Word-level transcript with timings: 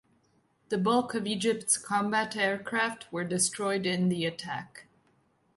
The 0.69 0.79
bulk 0.79 1.13
of 1.13 1.27
Egypt's 1.27 1.77
combat 1.77 2.35
aircraft 2.35 3.05
were 3.13 3.23
destroyed 3.23 3.85
in 3.85 4.09
the 4.09 4.25
attack. 4.25 4.85